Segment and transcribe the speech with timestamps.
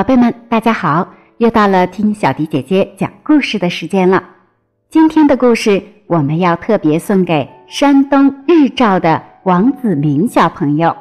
[0.00, 1.06] 宝贝们，大家好！
[1.36, 4.24] 又到了听小迪姐姐讲故事的时间了。
[4.88, 10.96] 今天的故事我们要特别送给山东日照的王子明小朋友。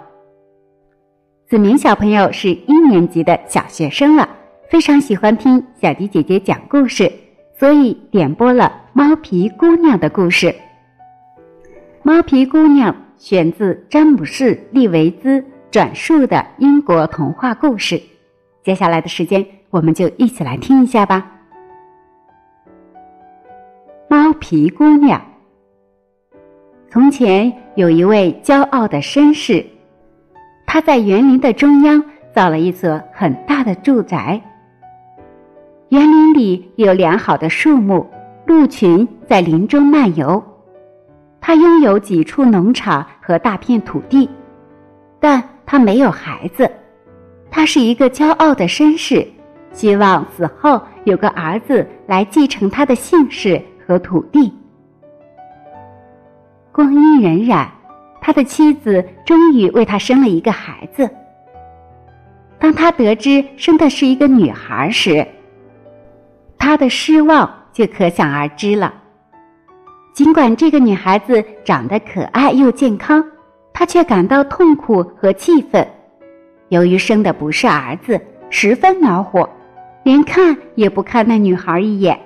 [1.47, 4.27] 子明小朋友是一年级的小学生了，
[4.69, 7.09] 非常喜欢听小迪姐姐讲故事，
[7.57, 10.47] 所以点播了《猫皮姑娘》的故事。
[12.03, 18.01] 《猫皮姑娘》选自詹姆士·利维兹转述的英国童话故事。
[18.69, 21.25] 接下来的时间，我们就一起来听一下吧。
[24.07, 25.19] 猫皮姑娘。
[26.87, 29.65] 从前有一位骄傲的绅士，
[30.67, 31.99] 他在园林的中央
[32.31, 34.39] 造了一所很大的住宅。
[35.87, 38.07] 园林里有良好的树木，
[38.45, 40.43] 鹿群在林中漫游。
[41.41, 44.29] 他拥有几处农场和大片土地，
[45.19, 46.69] 但他没有孩子。
[47.59, 49.27] 他是一个骄傲的绅士，
[49.73, 54.49] 希望死后有个儿子来继承他的姓氏和土地。
[56.71, 57.67] 光阴荏苒，
[58.21, 61.09] 他的妻子终于为他生了一个孩子。
[62.57, 65.27] 当他得知生的是一个女孩时，
[66.57, 68.93] 他的失望就可想而知了。
[70.13, 73.21] 尽管这个女孩子长得可爱又健康，
[73.73, 75.85] 他却感到痛苦和气愤。
[76.69, 79.49] 由于生的不是儿子，十分恼火，
[80.03, 82.19] 连看也不看那女孩一眼。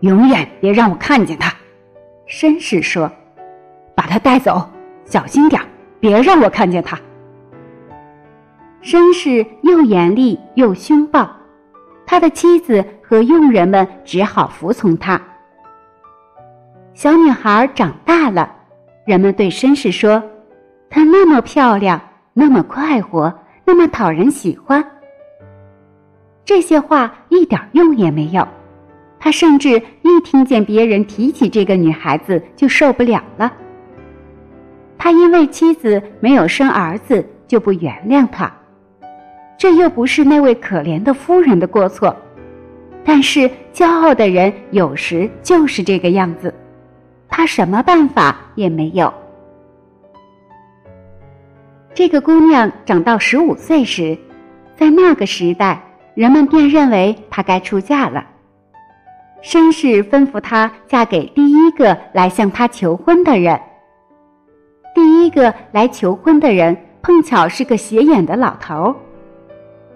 [0.00, 1.52] 永远别让我看见她，
[2.28, 3.10] 绅士说
[3.96, 4.68] ：“把她带走，
[5.04, 5.60] 小心点
[6.00, 6.98] 别让我看见她。”
[8.84, 11.26] 绅士又严厉又凶暴，
[12.06, 15.18] 他的妻子和佣人们只好服从他。
[16.92, 18.54] 小女孩长大了，
[19.06, 20.22] 人们对绅士说
[20.90, 21.98] ：“她那么漂亮。”
[22.36, 23.32] 那么快活，
[23.64, 24.84] 那么讨人喜欢。
[26.44, 28.46] 这些话一点用也没有。
[29.18, 29.70] 他甚至
[30.02, 33.50] 一听见别人提起这个女孩子就受不了了。
[34.98, 38.52] 他因为妻子没有生儿子就不原谅他，
[39.56, 42.14] 这又不是那位可怜的夫人的过错。
[43.04, 46.52] 但是骄傲的人有时就是这个样子，
[47.28, 49.12] 他什么办法也没有。
[51.94, 54.18] 这个姑娘长到十五岁时，
[54.76, 55.80] 在那个时代，
[56.14, 58.26] 人们便认为她该出嫁了。
[59.40, 63.60] 绅士吩咐她嫁给第一个来向她求婚的人。
[64.92, 68.92] 第一个来求婚的人碰巧是个斜眼的老头。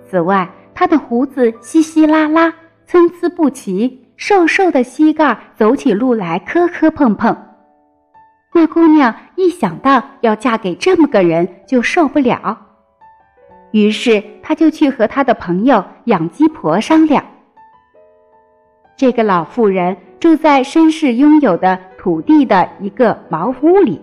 [0.09, 2.55] 此外，他的胡子稀稀拉拉，
[2.87, 7.37] 参差不齐，瘦瘦的膝盖走起路来磕磕碰碰。
[8.59, 12.59] 那姑娘一想到要嫁给这么个人，就受不了。
[13.71, 17.25] 于是，她就去和她的朋友养鸡婆商量。
[18.97, 24.01] 这个老妇人住在绅士拥有的土地的一个茅屋里，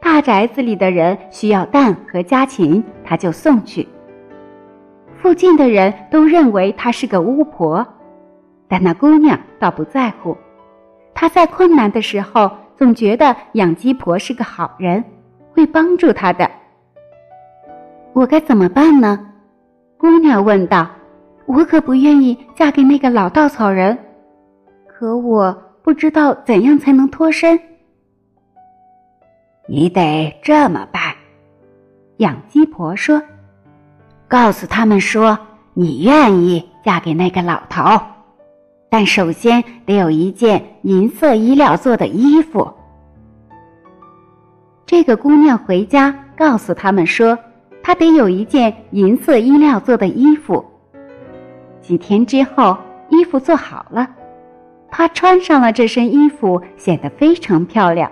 [0.00, 3.88] 大宅子里的人需要蛋和家禽，她就送去。
[5.16, 7.84] 附近的人都认为她是个巫婆，
[8.68, 10.36] 但那姑娘倒不在乎。
[11.12, 12.48] 她在困难的时候。
[12.80, 15.04] 总觉得养鸡婆是个好人，
[15.52, 16.50] 会帮助他的。
[18.14, 19.20] 我该怎么办呢？
[19.98, 20.88] 姑娘问道。
[21.44, 23.98] 我可不愿意嫁给那个老稻草人，
[24.86, 25.52] 可我
[25.82, 27.58] 不知道怎样才能脱身。
[29.66, 31.02] 你得这么办，
[32.18, 33.20] 养鸡婆说
[34.26, 35.36] ：“告诉他们说
[35.74, 37.82] 你愿意嫁给那个老头。”
[38.90, 42.68] 但首先得有一件银色衣料做的衣服。
[44.84, 47.38] 这个姑娘回家告诉他们说，
[47.82, 50.64] 她得有一件银色衣料做的衣服。
[51.80, 52.76] 几天之后，
[53.08, 54.08] 衣服做好了，
[54.90, 58.10] 她穿上了这身衣服，显得非常漂亮。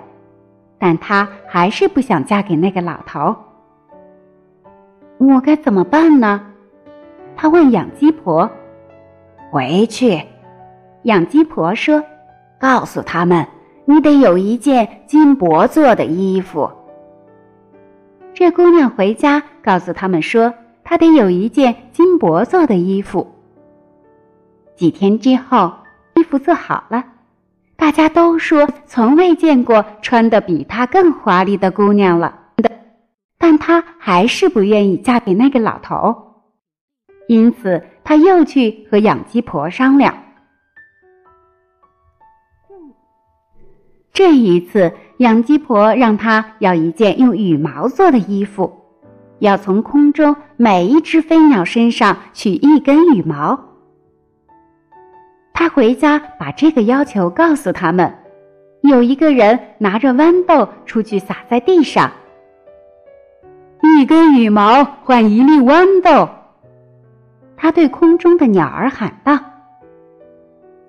[0.78, 3.34] 但她还是不想嫁给那个老头。
[5.19, 6.40] 我该怎么办呢？
[7.36, 8.48] 她问养鸡婆。
[9.50, 10.22] 回去。
[11.08, 12.05] 养鸡婆说
[12.60, 13.46] ：“告诉他们，
[13.87, 16.70] 你得有一件金箔做的衣服。”
[18.34, 20.52] 这姑娘回家告诉他们说
[20.84, 23.26] ：“她得有一件金箔做的衣服。”
[24.76, 25.72] 几天之后，
[26.14, 27.02] 衣服做好了，
[27.75, 32.38] 大家都说从未见过穿的比她更华丽的姑娘了。
[33.38, 36.14] 但她还是不愿意嫁给那个老头，
[37.28, 40.14] 因此她又去和养鸡婆商量。
[44.19, 48.76] 这一次，养鸡婆让他要一件用羽毛做的衣服，
[49.38, 53.76] 要从空中每一只飞鸟身上取一根羽毛。
[55.55, 58.12] 他回家把这个要求告诉他们。
[58.82, 62.11] 有一个人拿着豌豆出去撒在地上，
[64.00, 66.29] 一根羽毛换一粒豌豆。
[67.56, 69.38] 他对空中的鸟儿喊道：“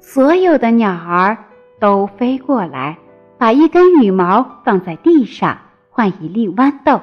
[0.02, 1.38] 所有的鸟儿
[1.80, 2.98] 都飞过来，
[3.39, 5.57] 把一根羽毛放在地上
[5.89, 7.01] 换一粒豌豆。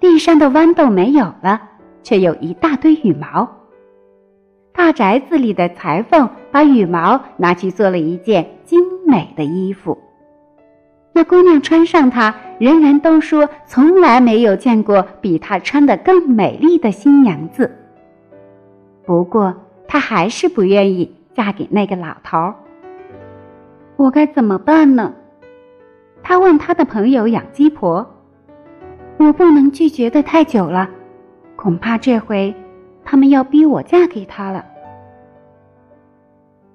[0.00, 1.62] 地上的豌豆没有了，
[2.02, 3.48] 却有一大堆羽毛。
[4.72, 9.96] 大宅子里的裁缝把羽毛拿去做了一件。”精美的衣服，
[11.12, 17.70] 那姑娘穿上它，人人都说从来没有见过比她穿的更美丽的新娘子。
[19.04, 19.54] 不过，
[19.86, 22.56] 她还是不愿意嫁给那个老头儿。
[23.96, 25.12] 我该怎么办呢？
[26.22, 28.06] 他问他的朋友养鸡婆
[29.18, 30.88] ：“我不能拒绝的太久了，
[31.56, 32.54] 恐怕这回
[33.04, 34.64] 他们要逼我嫁给他了。”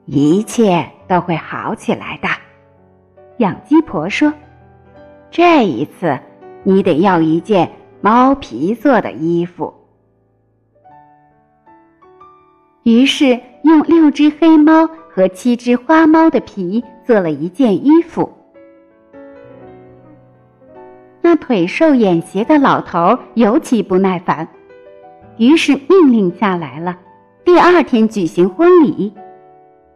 [0.06, 0.92] 一切。
[1.12, 2.30] 都会好起来的，
[3.40, 4.32] 养鸡婆说
[5.30, 6.18] ：“这一次，
[6.64, 7.70] 你得要一件
[8.00, 9.74] 猫皮做的衣服。”
[12.84, 18.32] 于是，用六只黑猫和七只花猫的皮做了一件衣服。
[21.22, 24.48] 那腿瘦眼斜的老头尤其不耐烦，
[25.38, 26.98] 于是命令下来了：
[27.44, 29.14] 第二天举行婚礼。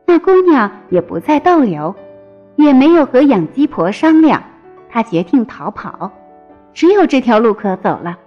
[0.06, 1.96] 那姑娘也不再逗留，
[2.58, 4.44] 也没有和养鸡婆商量，
[4.88, 6.12] 她决定逃跑，
[6.74, 8.18] 只有这条路可走了。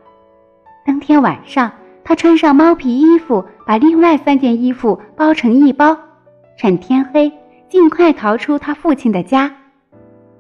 [0.85, 1.71] 当天晚上，
[2.03, 5.97] 她穿上猫皮衣服，把另外三件衣服包成一包，
[6.59, 7.33] 趁天黑
[7.69, 9.55] 尽快逃出他父亲的家。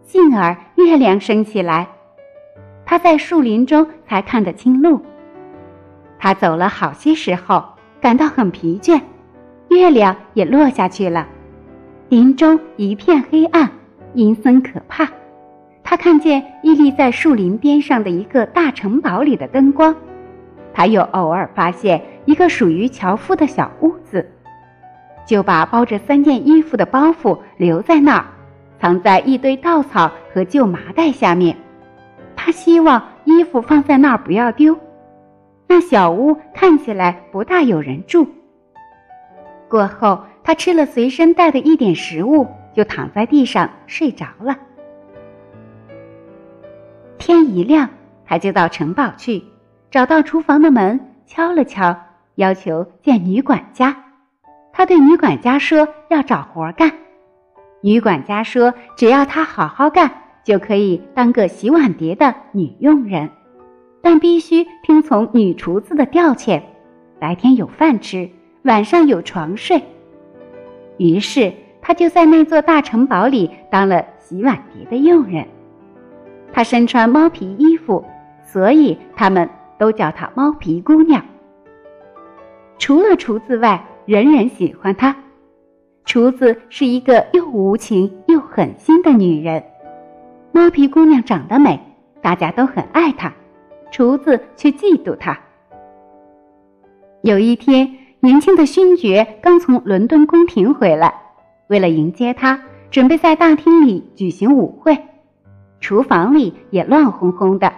[0.03, 1.87] 幸而月亮升起来，
[2.85, 5.01] 他在树林中才看得清路。
[6.19, 7.65] 他走了好些时候，
[8.01, 9.01] 感到很疲倦。
[9.69, 11.29] 月亮也落下去了，
[12.09, 13.71] 林中一片黑暗，
[14.15, 15.09] 阴森可怕。
[15.85, 19.95] 他看见屹立在树林边上的一个大城堡里的灯光，
[20.75, 24.29] 他又偶尔发现一个属于樵夫的小屋子，
[25.29, 28.25] 就把包着三件衣服的包袱留在那儿，
[28.81, 31.55] 藏在一堆稻草和旧麻袋下面。
[32.35, 34.75] 他希望衣服放在那儿不要丢。
[35.67, 38.27] 那小屋看起来不大有人住。
[39.69, 44.57] 过后，他吃了随身带的一点食物，就躺在地上睡着了。
[47.19, 47.91] 天一亮，
[48.25, 49.45] 他就到城堡去，
[49.91, 51.95] 找到厨房的门，敲了敲，
[52.37, 53.95] 要求见女管家。
[54.79, 56.93] 他对女管家说要找活干。
[57.81, 60.09] 女管家说，只要他好好干，
[60.45, 63.29] 就可以当个洗碗碟的女佣人，
[64.01, 66.63] 但必须听从女厨子的调遣，
[67.19, 68.31] 白天有饭吃。
[68.63, 69.83] 晚上有床睡，
[70.97, 71.53] 于是
[71.83, 75.45] 他就在那座大城堡里当了洗碗碟的佣人。
[76.53, 78.05] 他身穿猫皮衣服，
[78.45, 81.21] 所以他们都叫她猫皮姑娘。
[82.79, 85.15] 除了厨子外，人人喜欢她。
[86.07, 89.63] 厨子是一个又无情又狠心的女人。
[90.51, 91.79] 猫皮姑娘长得美，
[92.23, 93.31] 大家都很爱她，
[93.93, 95.39] 厨子却嫉妒她。
[97.21, 97.97] 有一天。
[98.21, 101.15] 年轻的勋爵刚从伦敦宫廷回来，
[101.69, 104.99] 为了迎接他，准备在大厅里举行舞会。
[105.79, 107.73] 厨房里也乱哄哄的，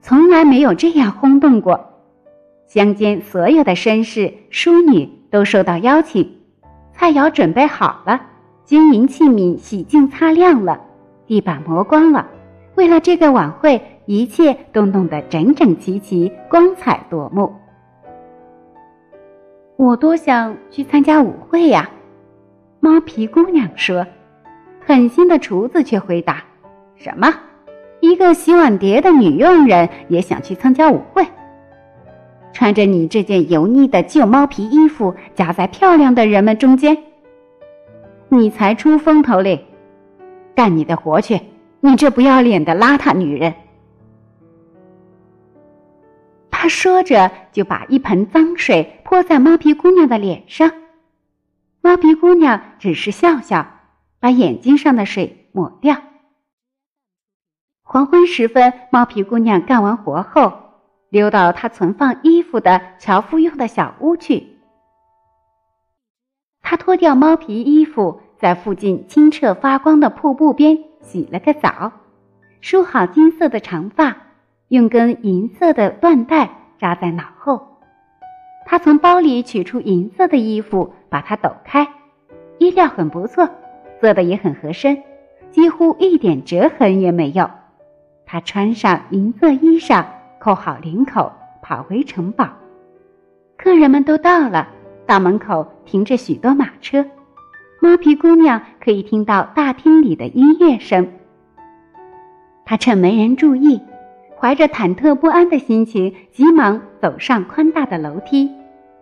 [0.00, 1.88] 从来没有这样轰动过。
[2.66, 6.38] 乡间所有的绅士、淑女都受到邀请，
[6.92, 8.20] 菜肴准备好了，
[8.64, 10.80] 金银器皿洗净擦亮了，
[11.26, 12.26] 地板磨光了。
[12.74, 17.54] 为了这个晚会，一切都弄得整整齐齐、光彩夺目。
[19.76, 21.90] 我多想去参加舞会呀，
[22.80, 24.06] 猫皮姑娘说。
[24.88, 26.44] 狠心的厨子却回答
[26.94, 27.34] ：“什么？
[27.98, 31.26] 一个洗碗碟的女佣人也想去参加舞会？
[32.56, 36.96] 穿着你这件油腻的旧猫皮衣服，夹在漂亮的人们中间，
[38.30, 39.66] 你才出风头嘞！
[40.54, 41.38] 干你的活去，
[41.80, 43.52] 你这不要脸的邋遢女人！”
[46.50, 50.72] 他说着，就把一盆脏水泼在猫皮姑娘的脸上。
[51.82, 53.66] 猫皮姑娘只是笑笑，
[54.18, 55.98] 把眼睛上的水抹掉。
[57.82, 60.65] 黄昏时分，猫皮姑娘干完活后，
[61.16, 64.58] 溜到他存放衣服的樵夫用的小屋去。
[66.60, 71.92] 他脱掉猫皮衣服，在附近清澈发光的瀑布边洗了个澡，
[72.60, 74.16] 梳好金色的长发。
[74.68, 77.78] 用根银色的缎带扎在脑后。
[78.64, 81.86] 他从包里取出银色的衣服，把它抖开，
[82.58, 83.48] 衣料很不错，
[84.00, 85.04] 做的也很合身，
[85.52, 87.48] 几乎一点折痕也没有。
[88.24, 90.04] 他穿上银色衣裳，
[90.46, 92.50] 扣好领口，跑回城堡。
[93.56, 94.68] 客人们都到了，
[95.04, 97.04] 大门口停着许多马车。
[97.80, 101.08] 猫皮姑娘可以听到大厅里的音乐声。
[102.64, 103.80] 她趁没人注意，
[104.38, 108.48] 怀着忐忑不安的心情，急忙走上宽大的楼梯，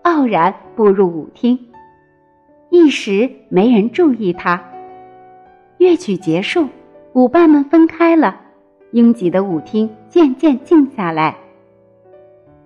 [0.01, 1.59] 傲然步入舞厅。
[2.71, 4.65] 一时没人注意她。
[5.77, 6.71] 乐曲结束，
[7.13, 8.41] 舞伴们分开了，
[8.95, 11.35] 拥挤的舞厅渐渐静下来。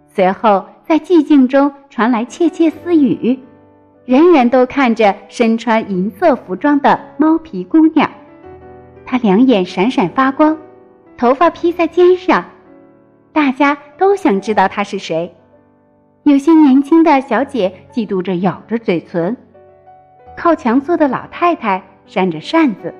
[0.06, 3.38] 随后，在寂静中传来窃窃私语。
[4.04, 8.10] 人人都看着身穿银色服装的猫皮姑娘，
[9.06, 10.56] 她两眼闪闪发光，
[11.16, 12.44] 头发披在肩上，
[13.32, 15.34] 大家都想知道她是谁。
[16.24, 19.34] 有些年轻的小姐嫉妒着，咬着嘴唇；
[20.36, 22.92] 靠墙坐的老太太扇着扇子，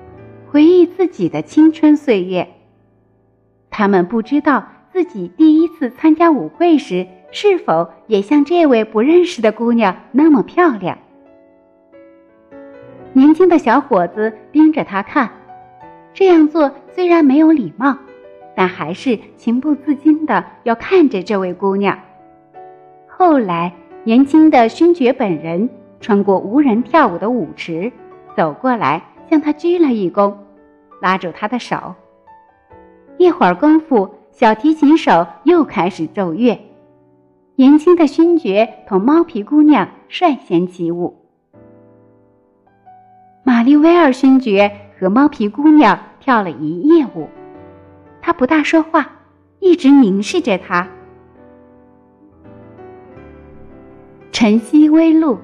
[0.47, 2.47] 回忆自己的青春岁月。
[3.79, 7.07] 他们不知道自己第一次参加舞会时。
[7.31, 10.97] 是否也像这位不认识的姑娘那么漂亮？
[13.13, 15.29] 年轻的小伙子盯着她看，
[16.11, 17.95] 这样做虽然没有礼貌，
[18.53, 21.99] 但还是情不自禁的要看着这位姑娘。
[23.07, 23.71] 后来，
[24.03, 25.69] 年轻的勋爵本人
[26.01, 27.91] 穿过无人跳舞的舞池，
[28.35, 30.33] 走过来向他鞠了一躬，
[30.99, 31.93] 拉住他的手。
[33.19, 36.57] 一会儿功夫，小提琴手又开始奏乐。
[37.57, 41.17] 年轻的勋爵同猫皮姑娘率先起舞。
[43.43, 47.27] 玛丽威尔勋爵和猫皮姑娘跳了一夜舞，
[48.21, 49.11] 他不大说话，
[49.59, 50.87] 一直凝视着她。
[54.31, 55.37] 晨曦微露，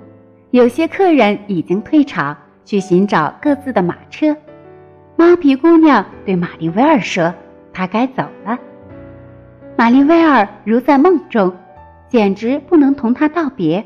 [0.51, 4.33] 有些客人已经退场去寻找各自的马车。
[5.17, 7.33] 猫皮姑娘对玛丽威尔说
[7.75, 8.57] ：“她该走了。”
[9.77, 11.53] 玛丽威尔如在梦中。
[12.07, 13.85] 简直不能同他道别。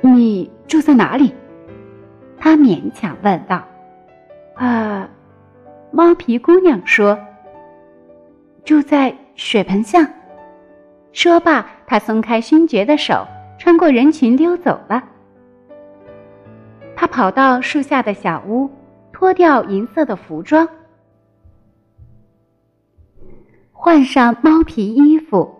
[0.00, 1.34] 你住在哪里？
[2.38, 3.62] 他勉强问道。
[4.54, 5.06] 啊，
[5.90, 7.18] 猫皮姑娘说
[8.64, 10.06] ：“住在水盆巷。”
[11.12, 13.26] 说罢，他松开勋爵的手，
[13.58, 15.02] 穿过人群溜走了。
[16.96, 18.70] 他跑到树下的小屋，
[19.12, 20.66] 脱掉银色的服装，
[23.80, 25.54] 换上猫皮衣服。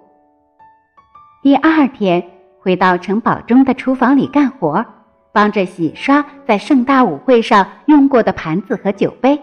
[1.40, 2.20] 第二天，
[2.58, 4.84] 回到城堡中的厨房里干活，
[5.30, 9.40] 帮着洗刷在盛大舞会上用过的盘子和酒杯。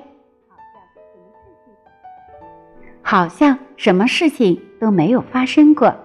[3.02, 5.96] 好像什么事情都没有发生过。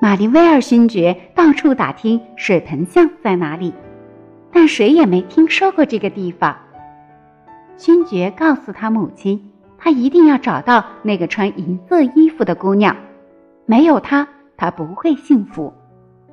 [0.00, 3.72] 玛丽威尔勋爵到处打听水盆巷在哪里，
[4.52, 6.56] 但谁也没听说过这个地方。
[7.76, 9.52] 勋爵告诉他母亲，
[9.84, 12.96] 他一定要找到那个穿银色衣服的姑娘，
[13.66, 14.26] 没有她。
[14.56, 15.74] 他不会幸福，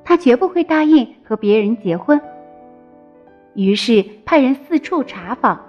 [0.02, 2.18] 他绝不会答应和别人结婚。
[3.54, 5.60] 于是派人四处查访，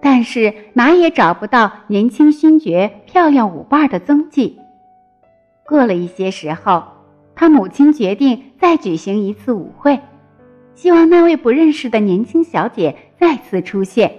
[0.00, 4.58] 但是哪也找不到年轻勋爵漂亮舞伴的踪迹。
[5.66, 6.82] 过了一些时候，
[7.34, 10.00] 他母亲决定再举行一次舞会，
[10.74, 14.10] 希望那位不认识的年轻小姐再次出现。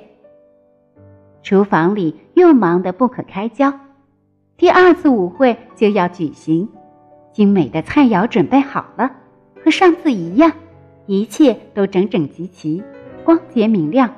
[1.47, 3.73] 厨房里又忙得不可开交。
[4.57, 6.67] 第二次舞会就要举行，
[7.31, 9.09] 精美的菜肴准备好了，
[9.63, 10.51] 和上次一样，
[11.05, 12.83] 一切都整整齐齐，
[13.23, 14.13] 光洁明亮。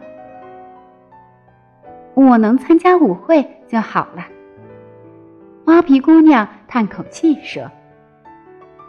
[2.16, 4.26] 我能参加舞会就好了。
[5.66, 7.70] 猫皮姑娘叹口气说：“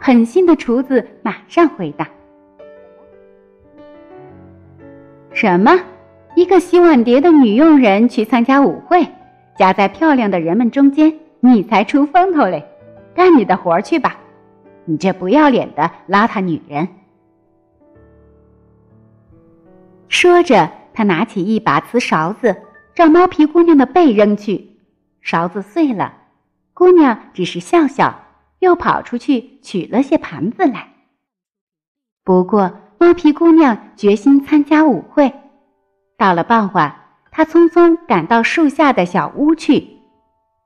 [0.01, 2.09] 狠心的厨子马上回答
[5.31, 5.79] ：‘什么？
[6.41, 9.07] 一个洗碗碟的女佣人去参加舞会，
[9.59, 12.67] 夹在漂亮的人们中间？’”你才出风头嘞，
[13.13, 14.17] 干你的活去吧！
[14.85, 16.87] 你这不要脸的邋遢女人！
[20.07, 22.55] 说着，他拿起一把瓷勺子，
[22.95, 24.77] 照猫皮姑娘的背扔去，
[25.21, 26.13] 勺子碎了。
[26.73, 28.19] 姑娘只是笑笑，
[28.57, 30.87] 又跑出去取了些盘子来。
[32.23, 35.31] 不过，猫皮姑娘决心参加舞会。
[36.21, 36.93] 到了傍晚，
[37.31, 39.87] 他匆匆赶到树下的小屋去。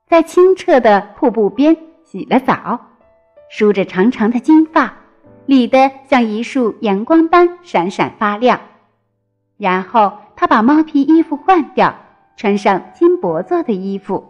[0.06, 2.78] 在清澈的瀑布边洗了澡，
[3.48, 4.92] 梳着长长的金发，
[5.46, 8.60] 理得像一束阳光般闪闪发亮。
[9.56, 11.96] 然后他把猫皮衣服换掉，
[12.36, 14.22] 穿上金箔做的衣服。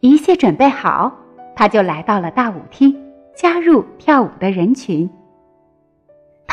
[0.00, 1.12] 一切准备好，
[1.54, 3.00] 他就来到了大舞厅，
[3.36, 5.08] 加入跳舞的人群。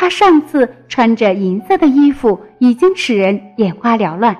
[0.00, 4.34] 他上次穿着银色的衣服已经使人眼花缭乱，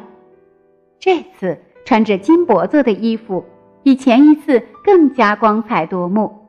[0.99, 3.45] 这次穿着金箔做的衣服，
[3.83, 6.49] 比前一次更加光彩夺目。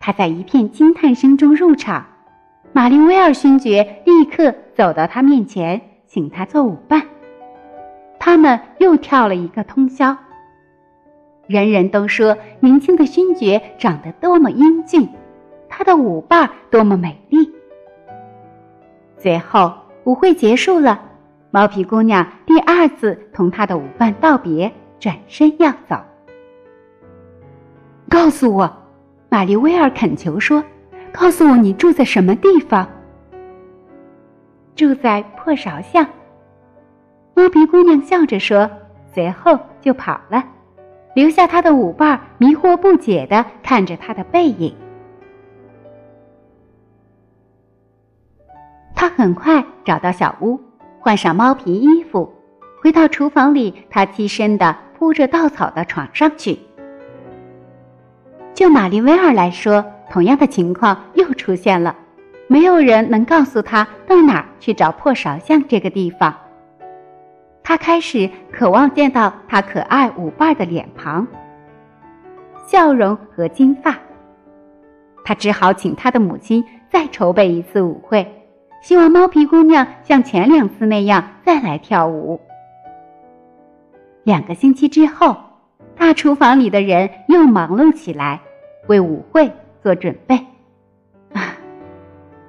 [0.00, 2.04] 他在一片惊叹声中入场，
[2.72, 7.00] 马林威尔勋爵立刻走到他面前，请他做舞伴。
[8.18, 10.16] 他们又跳了一个通宵。
[11.46, 15.08] 人人都说年轻的勋爵长得多么英俊，
[15.68, 17.48] 他的舞伴多么美丽。
[19.18, 19.72] 最后，
[20.04, 21.00] 舞会结束了，
[21.50, 25.96] 毛皮姑娘第二次同她的舞伴道别，转身要走。
[28.08, 28.72] 告诉我，
[29.28, 30.62] 玛丽威尔恳求说
[31.12, 32.88] ：“告诉我你住在什么地方？”
[34.76, 36.06] 住在破勺巷。
[37.34, 38.70] 猫皮姑娘笑着说，
[39.12, 40.44] 随后就跑了，
[41.14, 44.74] 留下她的舞伴迷惑不解的看着她的背影。
[49.08, 50.60] 他很快找到小屋，
[51.00, 52.30] 换上猫皮衣服，
[52.82, 56.58] 回到厨房里，他栖身的铺着稻草的床上去。
[58.52, 61.96] 就玛丽威尔来说，同样的情况又出现了，
[62.48, 66.34] 没有人能告诉他到哪儿去找破勺巷这个地方。
[67.62, 71.26] 他开始渴望见到他可爱舞伴的脸庞、
[72.66, 73.96] 笑容和金发。
[75.24, 78.34] 他只好请他的母亲再筹备一次舞会。
[78.80, 82.40] 希望猫皮姑娘像前两次那样再来跳舞。
[84.24, 85.36] 两个星期之后，
[85.96, 88.40] 大厨房里的人又忙碌起来，
[88.86, 90.36] 为舞会做准备。
[91.32, 91.56] 啊，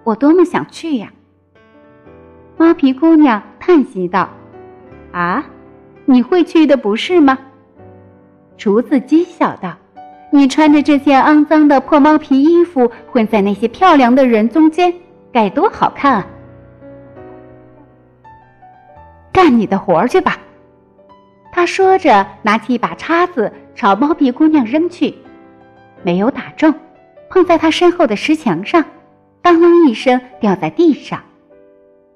[0.03, 1.11] 我多么想去呀！
[2.57, 4.29] 猫皮姑娘叹息道
[5.11, 5.45] ：“啊，
[6.05, 7.37] 你会去的不是吗？”
[8.57, 9.75] 厨子讥笑道
[10.31, 14.93] ：“你穿着这件肮脏的破猫皮衣服，混在那些漂亮的人中间。”
[15.31, 16.27] 该多好看啊！
[19.31, 20.37] 干你的活儿去吧，
[21.51, 25.15] 他说着，拿起一把叉子朝猫皮姑娘扔去，
[26.03, 26.73] 没有打中，
[27.29, 28.83] 碰在她身后的石墙上，
[29.41, 31.21] 当啷一声掉在地上。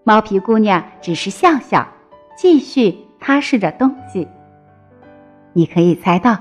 [0.04, 1.88] 猫皮姑娘只是笑笑，
[2.36, 4.28] 继续擦拭着东西。
[5.54, 6.38] 你可以猜到，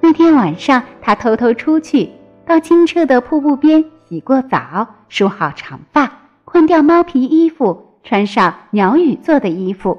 [0.00, 2.10] 那天晚上她偷偷出去，
[2.46, 3.84] 到清澈的瀑布边。
[4.08, 6.12] 洗过澡，梳好长发，
[6.44, 9.98] 换掉猫皮衣服，穿上鸟羽做的衣服。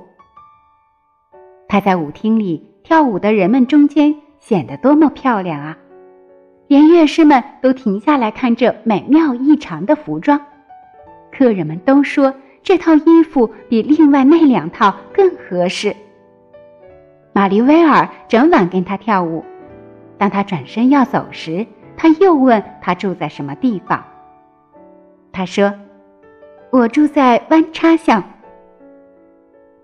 [1.68, 5.78] 她在舞厅里跳舞的人们中间显得多么漂亮啊！
[6.68, 10.40] 连乐师们都停下来看这美妙异常的服装。
[11.30, 15.94] 客人们都说这套衣服比另外那两套更合适。
[17.34, 19.44] 玛丽威尔整晚跟她跳舞，
[20.18, 21.68] 当她转身要走时。
[21.98, 24.06] 他又问他住在什么地方。
[25.34, 25.74] 他说
[26.72, 28.24] ：“我住在弯叉巷。”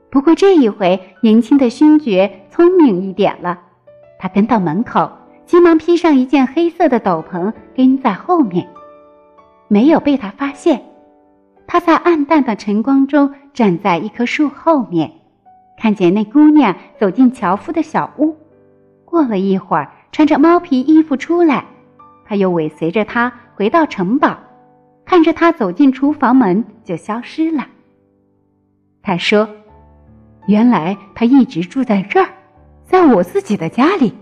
[0.10, 3.60] 不过这一回，年轻的勋爵聪明一点了。
[4.19, 5.12] 他跟到门口，
[5.45, 8.67] 急忙披上一件黑色的斗篷，跟在后面，
[9.67, 10.84] 没有被他发现。
[11.65, 15.12] 他在暗淡的晨光中站在一棵树后面，
[15.80, 18.38] 看见那姑娘走进樵夫的小屋。
[19.04, 21.65] 过了一会儿，穿着猫皮衣服出来。
[22.26, 24.38] 他又尾随着他回到城堡，
[25.06, 27.68] 看着他走进厨房门就消失了。
[29.02, 29.50] 他说
[30.48, 32.30] ：“原来他一直住在这儿，
[32.86, 34.14] 在我自己的家里。”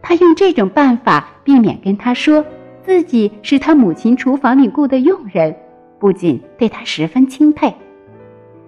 [0.00, 2.44] 他用这种办法避免跟他说
[2.82, 5.54] 自己是他母亲厨房里雇的佣人，
[5.98, 7.74] 不仅对他十分钦佩，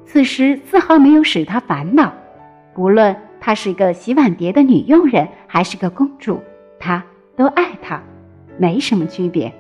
[0.05, 2.13] 此时丝毫没有使他烦恼。
[2.75, 6.41] 不论她是个洗碗碟的女佣人，还是个公主，
[6.79, 7.03] 他。
[7.41, 7.99] 都爱他，
[8.59, 9.51] 没什么区别。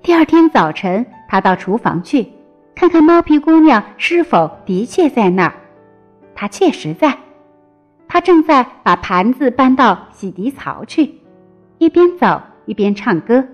[0.00, 2.26] 第二天早晨，他到厨房去，
[2.74, 5.52] 看看猫皮姑娘是否的确在那儿。
[6.34, 7.14] 她确实在，
[8.08, 11.20] 她正在把盘子搬到洗涤槽去，
[11.76, 13.46] 一边走一边唱歌。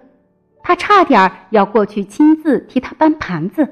[0.62, 3.68] 他差点要过去亲自替她搬盘子，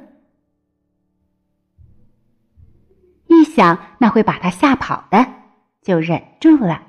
[3.28, 5.24] 一想那会把她吓跑的，
[5.82, 6.82] 就忍住了。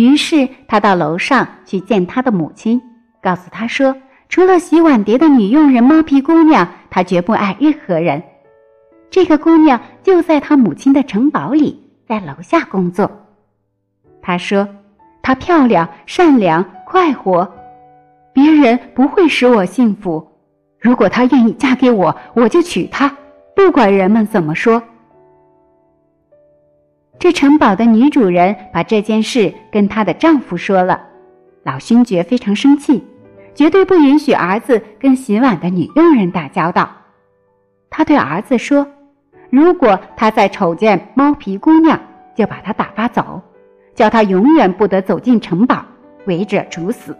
[0.00, 2.80] 于是他到楼上去见他的母亲，
[3.22, 3.94] 告诉他说
[4.30, 8.22] ：“除了洗碗碟的女佣人猫皮姑娘，他绝不爱任何人。
[9.10, 13.10] 这个姑娘就在他母亲的城堡里，在楼下工作。”
[14.22, 14.66] 他说
[15.20, 17.46] ：“她漂亮、善良、快活，
[18.32, 20.26] 别人不会使我幸福。
[20.78, 23.14] 如果她愿意嫁给我，我就娶她，
[23.54, 24.82] 不管人们怎么说。”
[27.20, 30.98] 这城堡的女主人把这件事跟她的丈夫说了，
[31.62, 33.04] 老勋爵非常生气，
[33.54, 36.90] 绝对不允许儿子跟洗碗的女佣人打交道。
[37.90, 38.86] 他对儿子说
[39.50, 42.00] ：“如果他再瞅见猫皮姑娘，
[42.34, 43.42] 就把她打发走，
[43.94, 45.84] 叫她永远不得走进城堡，
[46.24, 47.14] 违者处死。”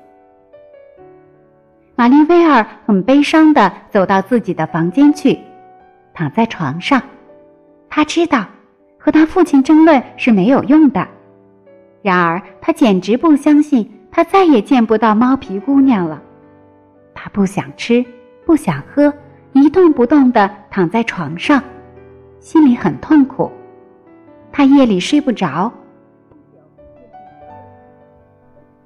[1.94, 5.38] 玛丽薇儿很悲伤地走到自己的房间去，
[6.14, 7.02] 躺在床上，
[7.90, 8.46] 她知道。
[9.00, 11.08] 和他父亲争论是没有用的。
[12.02, 16.22] 然而，他简直不相信他再也见不到猫皮姑娘了。
[17.14, 18.04] 他不想吃，
[18.44, 19.12] 不想喝，
[19.52, 21.62] 一动不动地躺在床上，
[22.38, 23.50] 心里很痛苦。
[24.52, 25.72] 他夜里睡不着，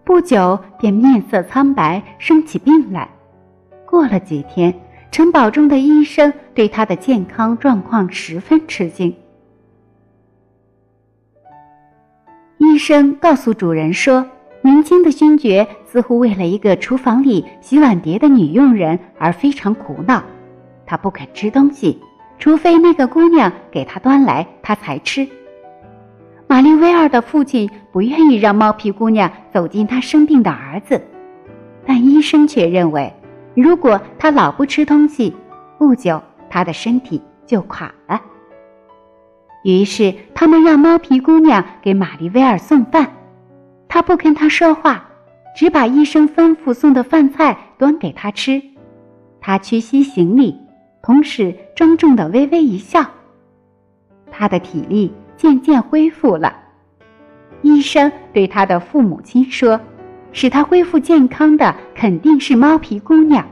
[0.05, 3.09] 不久便面色苍白，生起病来。
[3.87, 4.75] 过了几天，
[5.11, 9.15] 城堡中的医生对他的健康状况十分吃惊。
[12.59, 14.25] 医生告诉主人说
[14.63, 20.23] ：“年轻的勋爵似乎为了一个厨房里洗碗碟的女佣人而非常苦恼。
[20.87, 22.01] 他不肯吃东西，
[22.39, 25.27] 除非那个姑娘给他端来，他才吃。”
[26.47, 31.03] 玛丽威尔的父亲不愿意让猫皮姑娘走进他生病的儿子，
[31.87, 33.13] 但医生却认为，
[33.55, 35.35] 如果他老不吃东西，
[35.79, 38.21] 不久他的身体就垮了。
[39.65, 43.11] 于是，他们让猫皮姑娘给玛丽威尔送饭，
[43.89, 45.09] 她不跟他说话，
[45.57, 48.63] 只把医生吩咐送的饭菜端给他吃。
[49.41, 50.55] 他屈膝行礼，
[51.03, 53.07] 同时庄重的微微一笑。
[54.31, 56.55] 他的体力渐渐恢复了。
[57.63, 59.81] 医生对他的父母亲说
[60.33, 63.47] ：“使他恢复健康的肯定是猫皮姑娘。”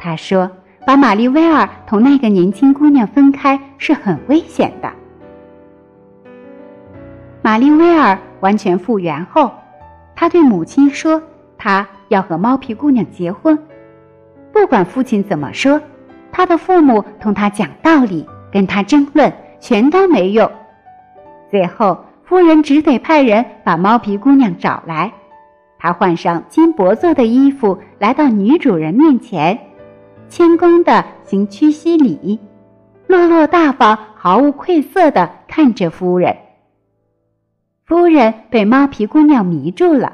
[0.00, 0.50] 他说。
[0.86, 4.92] 把玛丽威尔同那个年轻姑娘分开是很危险的。
[7.40, 9.50] 玛丽威尔完全复原后，
[10.14, 11.22] 他对母亲说
[11.56, 13.58] ：“他要和猫皮姑娘结婚，
[14.52, 15.80] 不管父亲怎么说，
[16.30, 20.50] 他的父母同他讲道理，跟他争论，全都没用。
[21.50, 25.12] 最后，夫人只得派人把猫皮姑娘找来，
[25.78, 29.58] 她换上金箔做的衣服，来到女主人面前。”
[30.28, 32.40] 谦恭的行屈膝礼，
[33.06, 36.36] 落落大方、毫无愧色的看着夫人。
[37.84, 40.12] 夫人被猫皮姑娘迷住了，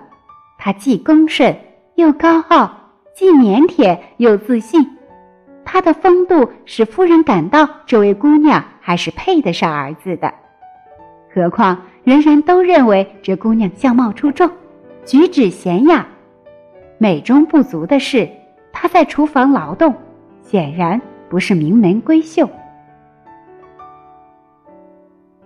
[0.59, 1.57] 她既恭顺
[1.95, 2.71] 又高傲，
[3.15, 4.99] 既腼腆又自信。
[5.65, 10.35] 她的风度使夫人感到这位姑娘还是配得上儿子的。
[11.33, 14.51] 何况人人都认为这姑娘相貌出众，
[15.07, 16.07] 举止娴雅。
[16.99, 18.29] 美中不足的是。
[18.83, 19.95] 他在厨房劳动，
[20.41, 22.49] 显然不是名门闺秀。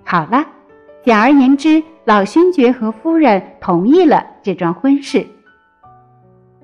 [0.04, 0.46] 好了，
[1.02, 5.26] 简而言之，老勋爵和夫人同意了这桩婚事。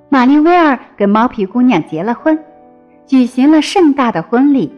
[0.08, 2.38] 玛丽威尔跟猫皮姑娘结了婚，
[3.04, 4.72] 举行了盛大的婚礼，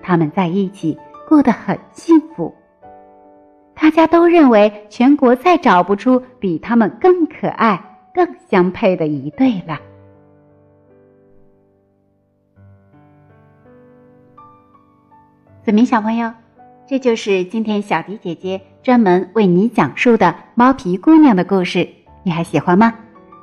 [0.00, 0.96] 他们在一起
[1.28, 2.54] 过得很幸福。
[3.74, 9.80] 大家都认为全国再找不出比他们更可爱、更相配的一对了。
[15.64, 16.32] 子明小朋友，
[16.88, 21.88] 这就是今天小迪姐姐专门为你讲述的猫皮姑娘的故事，
[22.24, 22.92] 你还喜欢吗？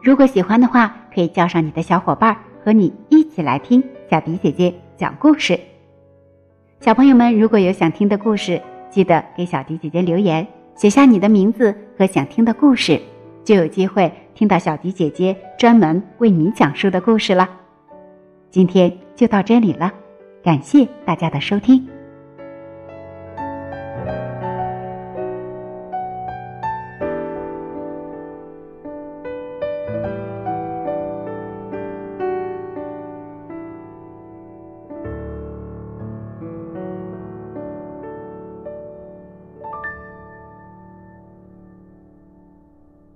[0.03, 5.57] 如果喜欢的话，可以叫上你的小伙伴和你一起来听小迪姐姐讲故事。
[6.81, 12.99] 小朋友们，如果有想听的故事，记得给小迪姐姐留言，写下你的名字和想听的故事，
[13.45, 17.49] 就有机会听到小迪姐姐专门为你讲述的故事了。
[18.51, 19.89] 今天就到这里了，
[20.43, 21.87] 感谢大家的收听。